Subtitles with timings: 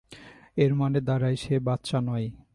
[0.57, 2.27] এর মানে দাঁড়ায় সে বাচ্চা নয়।